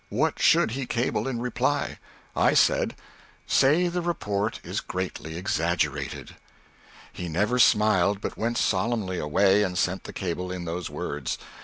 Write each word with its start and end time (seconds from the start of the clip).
What 0.09 0.39
should 0.41 0.71
he 0.71 0.87
cable 0.87 1.27
in 1.27 1.37
reply? 1.39 1.99
I 2.35 2.55
said 2.55 2.95
"Say 3.45 3.87
the 3.87 4.01
report 4.01 4.59
is 4.63 4.81
greatly 4.81 5.37
exaggerated." 5.37 6.37
He 7.13 7.29
never 7.29 7.59
smiled, 7.59 8.19
but 8.19 8.35
went 8.35 8.57
solemnly 8.57 9.19
away 9.19 9.61
and 9.61 9.77
sent 9.77 10.05
the 10.05 10.11
cable 10.13 10.51
in 10.51 10.65
those 10.65 10.89
words. 10.89 11.37